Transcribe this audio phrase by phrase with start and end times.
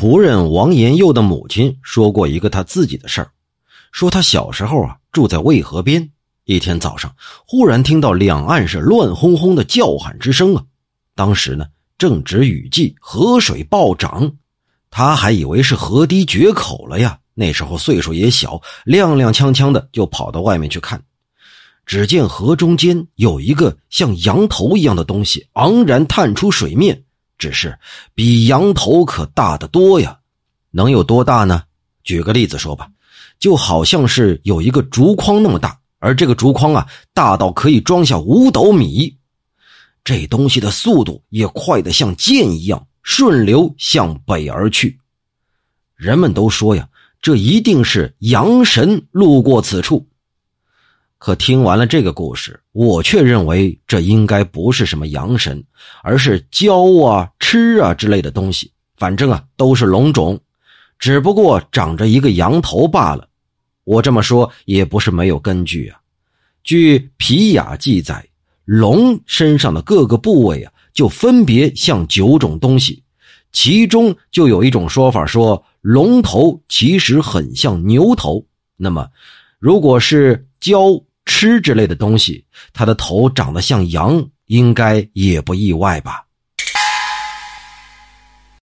[0.00, 3.32] 仆人王延佑的母亲说过一个他自己的事儿，
[3.92, 6.08] 说他小时候啊住在渭河边，
[6.46, 7.14] 一天早上
[7.46, 10.64] 忽然听到两岸是乱哄哄的叫喊之声啊，
[11.14, 11.66] 当时呢
[11.98, 14.32] 正值雨季，河水暴涨，
[14.90, 17.18] 他还以为是河堤决口了呀。
[17.34, 21.02] 那时候岁数也小，踉踉跄跄的就跑到外面去看，
[21.84, 27.04] 只见河中间有一个像羊头一样的东西昂然探出水面。
[27.40, 27.76] 只是
[28.14, 30.18] 比羊头可大得多呀，
[30.70, 31.62] 能有多大呢？
[32.04, 32.88] 举个例子说吧，
[33.38, 39.16] 就好像是有一个竹筐那么大，而这个竹筐啊，大到可以装下五斗米。
[40.04, 44.98] 这东西的速度也快得像箭一样，顺流向北而去。
[45.96, 46.86] 人们都说呀，
[47.22, 50.06] 这一定是羊神路过此处。
[51.20, 55.62] 可听完了这个故事，我却认为这应该不是什么阳神，
[56.02, 58.72] 而是蛟啊、螭啊之类的东西。
[58.96, 60.40] 反正啊，都是龙种，
[60.98, 63.28] 只不过长着一个羊头罢了。
[63.84, 66.00] 我这么说也不是没有根据啊。
[66.64, 68.26] 据《皮雅》记载，
[68.64, 73.02] 龙身上的各个部位啊，就分别像九种东西，
[73.52, 78.46] 其中就有一种说法说，龙头其实很像牛头。
[78.78, 79.06] 那么，
[79.58, 81.04] 如果是蛟，
[81.40, 86.26] 吃之类的东西，它的头长得像羊，应该也不意外吧。